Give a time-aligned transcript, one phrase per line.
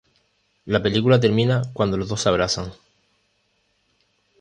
[0.65, 2.73] La película termina cuando los dos se abrazan.